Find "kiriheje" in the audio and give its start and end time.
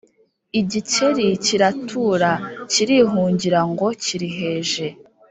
4.03-4.85